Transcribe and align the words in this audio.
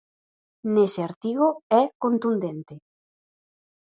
Nese 0.73 1.01
artigo 1.09 1.47
é 1.81 1.83
contundente. 2.03 2.73